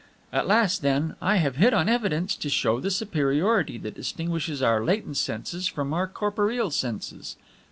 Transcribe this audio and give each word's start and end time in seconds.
At 0.33 0.47
last, 0.47 0.81
then, 0.81 1.13
I 1.21 1.35
have 1.35 1.57
hit 1.57 1.75
on 1.75 1.87
evidence 1.87 2.35
to 2.37 2.49
show 2.49 2.79
the 2.79 2.89
superiority 2.89 3.77
that 3.77 3.93
distinguishes 3.93 4.59
our 4.63 4.83
latent 4.83 5.17
senses 5.17 5.67
from 5.67 5.93
our 5.93 6.07
corporeal 6.07 6.71
senses! 6.71 7.35